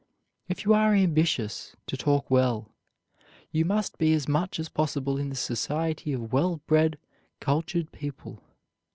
[0.49, 2.71] If you are ambitious to talk well,
[3.51, 6.97] you must be as much as possible in the society of well bred,
[7.39, 8.41] cultured people.